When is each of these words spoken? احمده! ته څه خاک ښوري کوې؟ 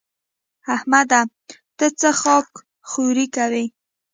احمده! 0.75 1.21
ته 1.77 1.85
څه 1.99 2.09
خاک 2.21 2.49
ښوري 2.89 3.25
کوې؟ 3.35 3.65